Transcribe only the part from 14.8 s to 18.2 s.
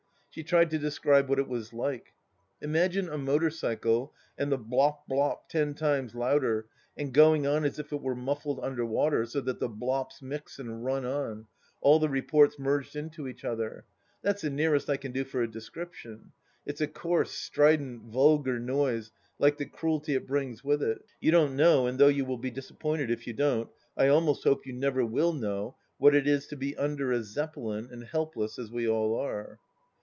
I can do for a description. It's a coarse, strident,